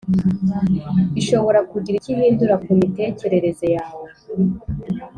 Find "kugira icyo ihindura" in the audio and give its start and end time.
1.71-2.55